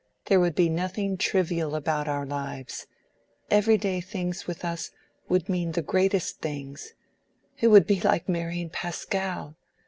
There 0.25 0.39
would 0.39 0.55
be 0.55 0.67
nothing 0.67 1.15
trivial 1.15 1.75
about 1.75 2.07
our 2.07 2.25
lives. 2.25 2.87
Every 3.51 3.77
day 3.77 4.01
things 4.01 4.47
with 4.47 4.65
us 4.65 4.89
would 5.29 5.47
mean 5.47 5.73
the 5.73 5.83
greatest 5.83 6.39
things. 6.39 6.93
It 7.59 7.67
would 7.67 7.85
be 7.85 8.01
like 8.01 8.27
marrying 8.27 8.71
Pascal. 8.71 9.55